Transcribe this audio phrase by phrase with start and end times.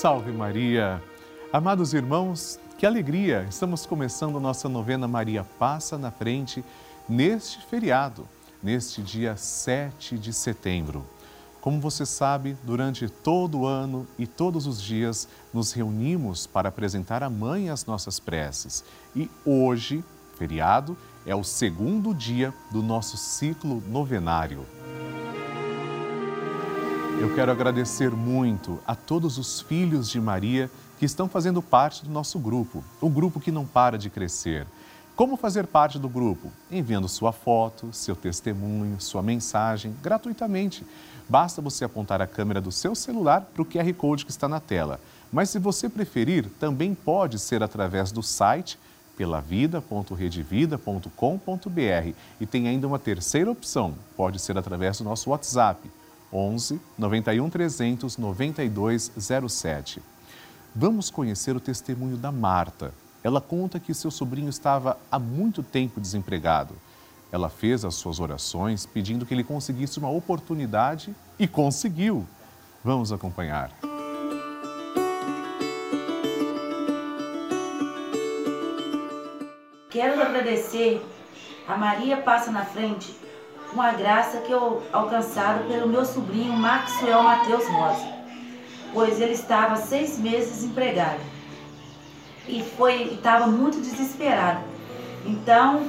[0.00, 1.02] Salve Maria!
[1.52, 3.44] Amados irmãos, que alegria!
[3.50, 6.64] Estamos começando nossa novena Maria Passa na Frente
[7.08, 8.24] neste feriado,
[8.62, 11.04] neste dia 7 de setembro.
[11.60, 17.24] Como você sabe, durante todo o ano e todos os dias nos reunimos para apresentar
[17.24, 18.84] à Mãe as nossas preces.
[19.16, 20.04] E hoje,
[20.36, 20.96] feriado,
[21.26, 24.64] é o segundo dia do nosso ciclo novenário.
[27.20, 32.12] Eu quero agradecer muito a todos os filhos de Maria que estão fazendo parte do
[32.12, 34.64] nosso grupo, o grupo que não para de crescer.
[35.16, 36.52] Como fazer parte do grupo?
[36.70, 40.86] Enviando sua foto, seu testemunho, sua mensagem gratuitamente.
[41.28, 44.60] Basta você apontar a câmera do seu celular para o QR Code que está na
[44.60, 45.00] tela.
[45.32, 48.78] Mas se você preferir, também pode ser através do site
[49.16, 55.90] pelavida.redevida.com.br e tem ainda uma terceira opção, pode ser através do nosso WhatsApp
[56.32, 60.02] 11 91 300 9207.
[60.74, 62.92] Vamos conhecer o testemunho da Marta.
[63.24, 66.74] Ela conta que seu sobrinho estava há muito tempo desempregado.
[67.32, 72.26] Ela fez as suas orações pedindo que ele conseguisse uma oportunidade e conseguiu.
[72.84, 73.70] Vamos acompanhar.
[79.90, 81.04] Quero agradecer
[81.66, 83.14] a Maria Passa na Frente
[83.72, 88.06] uma graça que eu alcançado pelo meu sobrinho Maxwell Matheus Rosa,
[88.92, 91.20] pois ele estava seis meses desempregado
[92.48, 94.60] e foi estava muito desesperado.
[95.26, 95.82] Então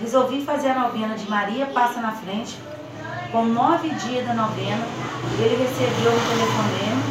[0.00, 2.58] resolvi fazer a novena de Maria Passa na Frente.
[3.30, 4.84] Com nove dias da novena,
[5.38, 7.02] ele recebeu um telefonema,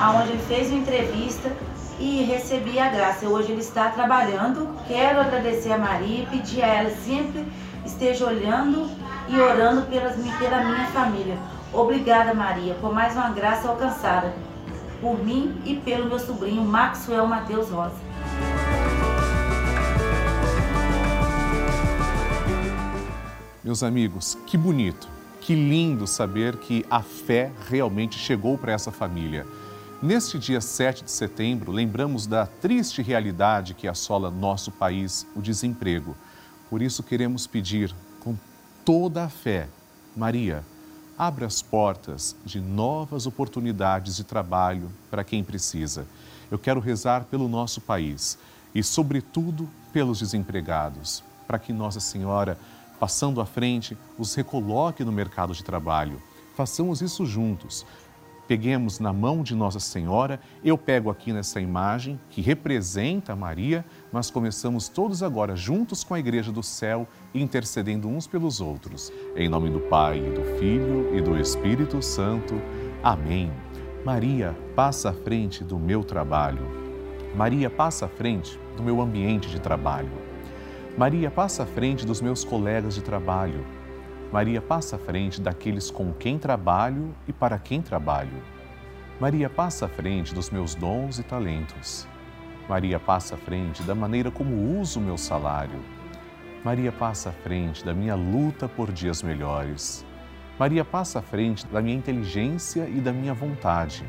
[0.00, 1.52] aonde ele fez uma entrevista
[2.00, 3.28] e recebi a graça.
[3.28, 4.68] Hoje ele está trabalhando.
[4.88, 7.46] Quero agradecer a Maria e pedir a ela sempre
[7.84, 8.90] esteja olhando
[9.28, 11.38] e orando pelas, pela minha família.
[11.72, 14.32] Obrigada, Maria, por mais uma graça alcançada
[15.02, 17.96] por mim e pelo meu sobrinho Maxwell Matheus Rosa.
[23.64, 25.08] Meus amigos, que bonito,
[25.40, 29.44] que lindo saber que a fé realmente chegou para essa família.
[30.00, 36.16] Neste dia 7 de setembro, lembramos da triste realidade que assola nosso país, o desemprego.
[36.68, 38.36] Por isso, queremos pedir com
[38.84, 39.68] toda a fé,
[40.16, 40.64] Maria,
[41.16, 46.06] abra as portas de novas oportunidades de trabalho para quem precisa.
[46.50, 48.38] Eu quero rezar pelo nosso país
[48.74, 52.58] e, sobretudo, pelos desempregados, para que Nossa Senhora,
[52.98, 56.20] passando à frente, os recoloque no mercado de trabalho.
[56.56, 57.86] Façamos isso juntos
[58.52, 60.38] peguemos na mão de Nossa Senhora.
[60.62, 63.82] Eu pego aqui nessa imagem que representa Maria,
[64.12, 69.10] mas começamos todos agora juntos com a Igreja do Céu, intercedendo uns pelos outros.
[69.34, 72.60] Em nome do Pai, do Filho e do Espírito Santo.
[73.02, 73.50] Amém.
[74.04, 76.70] Maria, passa à frente do meu trabalho.
[77.34, 80.12] Maria, passa à frente do meu ambiente de trabalho.
[80.98, 83.64] Maria, passa à frente dos meus colegas de trabalho.
[84.32, 88.42] Maria passa à frente daqueles com quem trabalho e para quem trabalho.
[89.20, 92.08] Maria passa à frente dos meus dons e talentos.
[92.66, 95.78] Maria passa à frente da maneira como uso o meu salário.
[96.64, 100.02] Maria passa à frente da minha luta por dias melhores.
[100.58, 104.02] Maria passa à frente da minha inteligência e da minha vontade.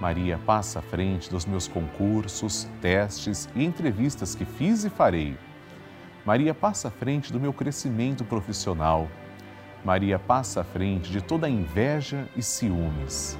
[0.00, 5.38] Maria passa à frente dos meus concursos, testes e entrevistas que fiz e farei.
[6.26, 9.08] Maria passa à frente do meu crescimento profissional
[9.84, 13.38] Maria passa à frente de toda inveja e ciúmes.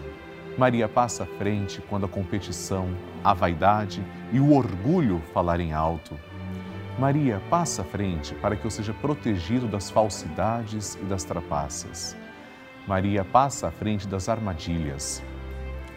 [0.57, 2.89] Maria passa à frente quando a competição,
[3.23, 6.19] a vaidade e o orgulho falarem alto.
[6.99, 12.17] Maria passa à frente para que eu seja protegido das falsidades e das trapaças.
[12.87, 15.23] Maria passa à frente das armadilhas.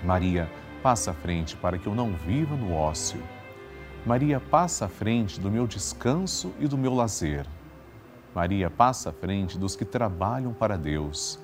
[0.03, 0.49] Maria
[0.83, 3.21] passa à frente para que eu não viva no ócio.
[4.05, 7.45] Maria passa à frente do meu descanso e do meu lazer.
[8.33, 11.37] Maria passa à frente dos que trabalham para Deus.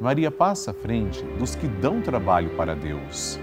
[0.00, 3.40] Maria passa à frente dos que dão trabalho para Deus.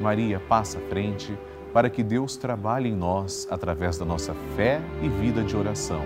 [0.00, 1.36] Maria passa à frente
[1.72, 6.04] para que Deus trabalhe em nós através da nossa fé e vida de oração.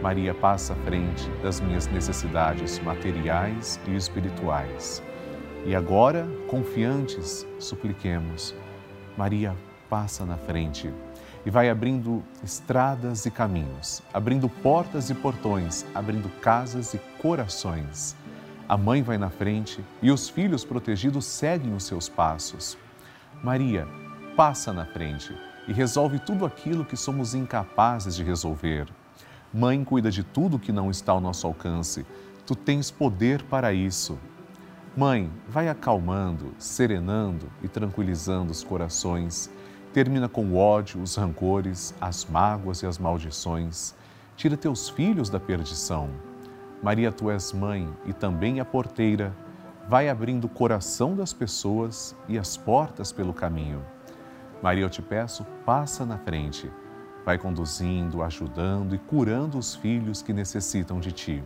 [0.00, 5.02] Maria passa à frente das minhas necessidades materiais e espirituais.
[5.66, 8.54] E agora, confiantes, supliquemos.
[9.16, 9.54] Maria
[9.90, 10.92] passa na frente
[11.44, 18.16] e vai abrindo estradas e caminhos, abrindo portas e portões, abrindo casas e corações.
[18.68, 22.78] A mãe vai na frente e os filhos protegidos seguem os seus passos.
[23.42, 23.86] Maria
[24.36, 25.36] passa na frente
[25.66, 28.88] e resolve tudo aquilo que somos incapazes de resolver.
[29.52, 32.06] Mãe cuida de tudo que não está ao nosso alcance.
[32.46, 34.18] Tu tens poder para isso.
[34.96, 39.50] Mãe, vai acalmando, serenando e tranquilizando os corações.
[39.92, 43.94] Termina com o ódio, os rancores, as mágoas e as maldições.
[44.34, 46.08] Tira teus filhos da perdição.
[46.82, 49.36] Maria, tu és mãe e também a porteira.
[49.86, 53.84] Vai abrindo o coração das pessoas e as portas pelo caminho.
[54.62, 56.70] Maria, eu te peço, passa na frente.
[57.22, 61.44] Vai conduzindo, ajudando e curando os filhos que necessitam de ti.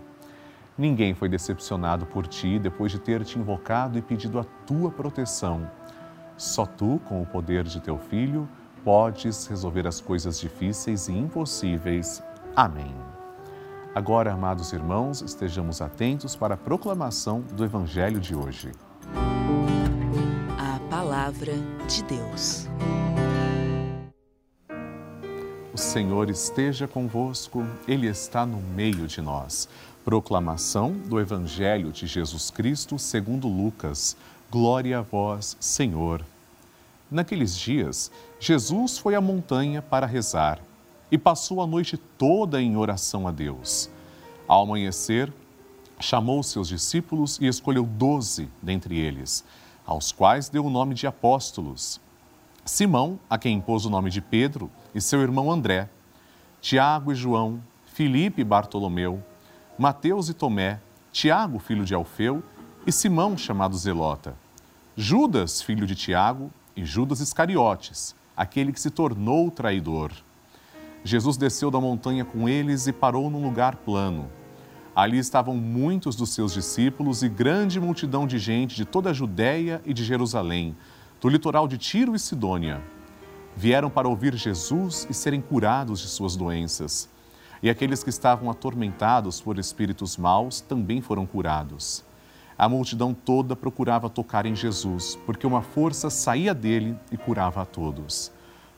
[0.78, 5.68] Ninguém foi decepcionado por ti depois de ter te invocado e pedido a tua proteção.
[6.36, 8.48] Só tu, com o poder de teu filho,
[8.84, 12.22] podes resolver as coisas difíceis e impossíveis.
[12.54, 12.94] Amém.
[13.94, 18.72] Agora, amados irmãos, estejamos atentos para a proclamação do Evangelho de hoje.
[20.58, 21.54] A Palavra
[21.88, 22.68] de Deus.
[25.72, 29.68] O Senhor esteja convosco, Ele está no meio de nós.
[30.04, 34.16] Proclamação do Evangelho de Jesus Cristo segundo Lucas.
[34.48, 36.24] Glória a vós, Senhor.
[37.10, 40.60] Naqueles dias, Jesus foi à montanha para rezar
[41.10, 43.90] e passou a noite toda em oração a Deus.
[44.46, 45.32] Ao amanhecer,
[45.98, 49.44] chamou seus discípulos e escolheu doze dentre eles,
[49.84, 52.00] aos quais deu o nome de apóstolos.
[52.64, 55.88] Simão, a quem impôs o nome de Pedro, e seu irmão André,
[56.60, 59.20] Tiago e João, Filipe e Bartolomeu,
[59.76, 62.44] Mateus e Tomé, Tiago, filho de Alfeu,
[62.86, 64.34] e Simão, chamado Zelota,
[64.96, 70.12] Judas, filho de Tiago, e Judas Iscariotes, aquele que se tornou traidor.
[71.02, 74.30] Jesus desceu da montanha com eles e parou num lugar plano.
[74.94, 79.82] Ali estavam muitos dos seus discípulos e grande multidão de gente de toda a Judéia
[79.84, 80.76] e de Jerusalém,
[81.20, 82.82] do litoral de Tiro e Sidônia.
[83.56, 87.08] Vieram para ouvir Jesus e serem curados de suas doenças
[87.62, 92.04] e aqueles que estavam atormentados por espíritos maus também foram curados.
[92.58, 97.64] A multidão toda procurava tocar em Jesus, porque uma força saía dele e curava a
[97.66, 98.30] todos.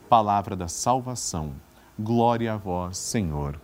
[0.09, 1.53] Palavra da salvação.
[1.99, 3.61] Glória a vós, Senhor.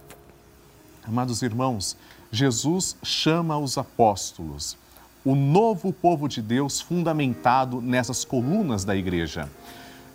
[1.07, 1.97] Amados irmãos,
[2.31, 4.77] Jesus chama os apóstolos,
[5.25, 9.49] o novo povo de Deus fundamentado nessas colunas da igreja.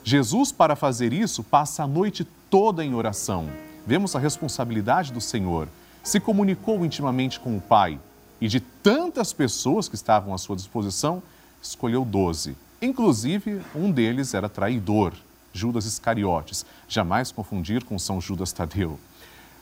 [0.04, 3.50] Jesus, para fazer isso, passa a noite toda em oração
[3.90, 5.68] vemos a responsabilidade do Senhor.
[6.04, 8.00] Se comunicou intimamente com o Pai
[8.42, 11.22] e de tantas pessoas que estavam à sua disposição,
[11.62, 12.56] escolheu doze.
[12.82, 15.14] Inclusive, um deles era traidor,
[15.52, 16.66] Judas Iscariotes.
[16.88, 19.00] Jamais confundir com São Judas Tadeu.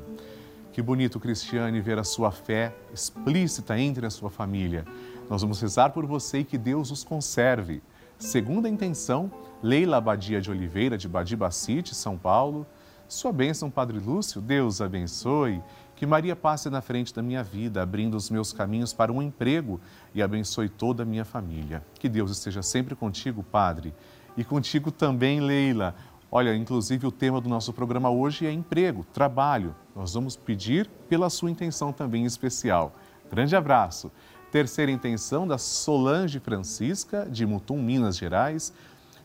[0.74, 4.86] Que bonito, Cristiane, ver a sua fé explícita entre a sua família.
[5.30, 7.82] Nós vamos rezar por você e que Deus os conserve.
[8.20, 12.66] Segunda intenção, Leila Abadia de Oliveira, de Badibacite, São Paulo.
[13.08, 15.62] Sua bênção, Padre Lúcio, Deus abençoe.
[15.98, 19.82] Que Maria passe na frente da minha vida, abrindo os meus caminhos para um emprego
[20.14, 21.84] e abençoe toda a minha família.
[22.00, 23.96] Que Deus esteja sempre contigo, Padre,
[24.38, 25.96] e contigo também, Leila.
[26.32, 29.74] Olha, inclusive o tema do nosso programa hoje é emprego, trabalho.
[29.96, 32.94] Nós vamos pedir pela sua intenção também especial.
[33.28, 34.12] Grande abraço.
[34.52, 38.72] Terceira intenção da Solange Francisca, de Mutum, Minas Gerais.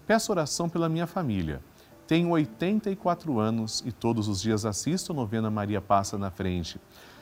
[0.06, 1.60] Peço oração pela minha família.
[2.06, 6.80] Tenho 84 anos e todos os dias assisto a novena Maria Passa na Frente.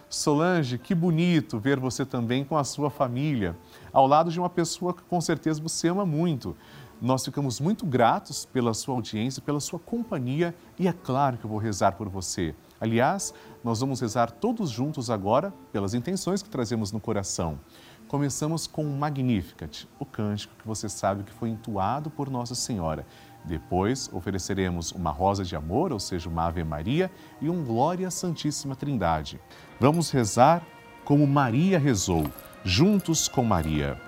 [0.08, 3.56] Solange, que bonito ver você também com a sua família,
[3.92, 6.56] ao lado de uma pessoa que com certeza você ama muito.
[7.00, 11.50] Nós ficamos muito gratos pela sua audiência, pela sua companhia e é claro que eu
[11.50, 12.54] vou rezar por você.
[12.80, 13.32] Aliás,
[13.62, 17.60] nós vamos rezar todos juntos agora pelas intenções que trazemos no coração.
[18.08, 23.06] Começamos com o Magnificat, o cântico que você sabe que foi entoado por Nossa Senhora.
[23.44, 28.76] Depois ofereceremos uma rosa de amor, ou seja, uma Ave Maria, e um Glória Santíssima
[28.76, 29.40] Trindade.
[29.78, 30.62] Vamos rezar
[31.04, 32.30] como Maria rezou,
[32.64, 34.00] juntos com Maria.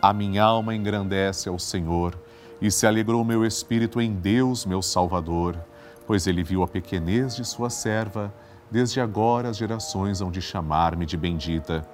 [0.00, 2.18] A minha alma engrandece ao Senhor
[2.60, 5.58] e se alegrou meu espírito em Deus, meu Salvador,
[6.06, 8.32] pois ele viu a pequenez de sua serva.
[8.70, 11.86] Desde agora as gerações hão de chamar-me de bendita.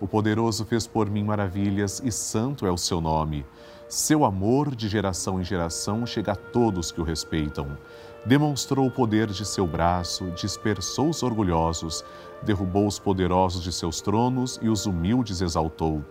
[0.00, 3.44] O poderoso fez por mim maravilhas e santo é o seu nome.
[3.88, 7.78] Seu amor de geração em geração chega a todos que o respeitam.
[8.26, 12.04] Demonstrou o poder de seu braço, dispersou os orgulhosos,
[12.42, 16.04] derrubou os poderosos de seus tronos e os humildes exaltou.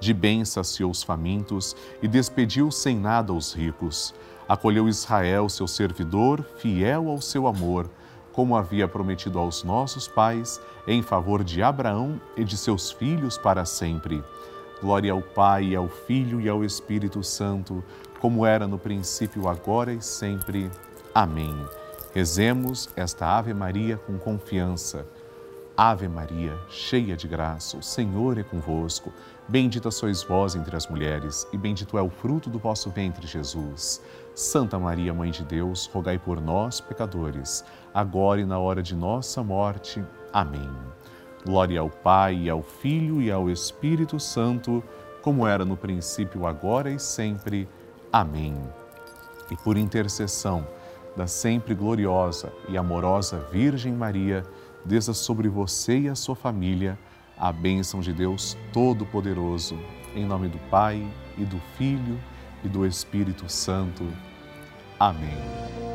[0.00, 4.12] De bem saciou os famintos e despediu sem nada os ricos.
[4.48, 7.88] Acolheu Israel, seu servidor, fiel ao seu amor
[8.32, 13.64] como havia prometido aos nossos pais, em favor de Abraão e de seus filhos para
[13.64, 14.22] sempre.
[14.80, 17.84] Glória ao Pai, ao Filho e ao Espírito Santo,
[18.20, 20.70] como era no princípio, agora e sempre.
[21.14, 21.54] Amém.
[22.14, 25.06] Rezemos esta Ave Maria com confiança.
[25.76, 29.12] Ave Maria, cheia de graça, o Senhor é convosco.
[29.48, 34.02] Bendita sois vós entre as mulheres, e bendito é o fruto do vosso ventre, Jesus.
[34.34, 39.42] Santa Maria, Mãe de Deus, rogai por nós, pecadores, agora e na hora de nossa
[39.42, 40.04] morte.
[40.32, 40.70] Amém.
[41.44, 44.82] Glória ao Pai, ao Filho e ao Espírito Santo,
[45.22, 47.68] como era no princípio, agora e sempre.
[48.12, 48.56] Amém.
[49.50, 50.66] E por intercessão
[51.16, 54.44] da sempre gloriosa e amorosa Virgem Maria,
[54.84, 56.98] desça sobre você e a sua família
[57.40, 59.78] a bênção de Deus Todo-Poderoso.
[60.14, 61.02] Em nome do Pai
[61.38, 62.20] e do Filho
[62.62, 64.06] e do Espírito Santo.
[64.98, 65.89] Amém.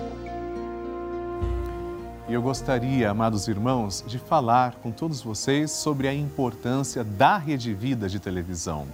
[2.28, 7.72] E eu gostaria, amados irmãos, de falar com todos vocês sobre a importância da Rede
[7.72, 8.88] Vida de televisão.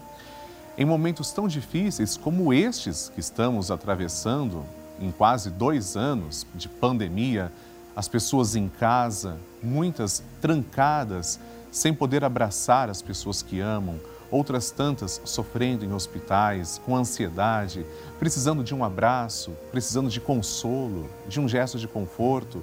[0.77, 4.65] Em momentos tão difíceis como estes que estamos atravessando,
[4.99, 7.49] em quase dois anos de pandemia,
[7.95, 11.39] as pessoas em casa, muitas trancadas,
[11.71, 13.97] sem poder abraçar as pessoas que amam,
[14.29, 17.85] outras tantas sofrendo em hospitais, com ansiedade,
[18.19, 22.61] precisando de um abraço, precisando de consolo, de um gesto de conforto,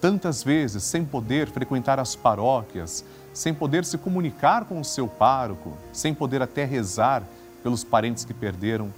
[0.00, 5.76] tantas vezes sem poder frequentar as paróquias, sem poder se comunicar com o seu pároco,
[5.92, 7.22] sem poder até rezar
[7.62, 8.92] pelos parentes que perderam.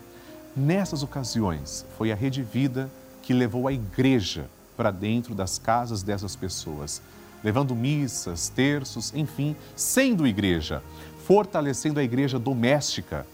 [0.56, 2.90] Nessas ocasiões, foi a Rede Vida
[3.22, 7.02] que levou a igreja para dentro das casas dessas pessoas,
[7.44, 10.82] levando missas, terços, enfim, sendo igreja,
[11.26, 13.26] fortalecendo a igreja doméstica.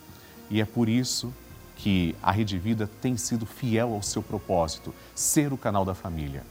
[0.51, 1.33] E é por isso
[1.77, 6.43] que a Rede Vida tem sido fiel ao seu propósito, ser o canal da família.